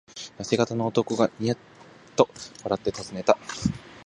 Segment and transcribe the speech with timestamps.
[0.39, 1.57] やせ型の男がニヤッ
[2.15, 2.27] と
[2.63, 3.37] 笑ってたずねた。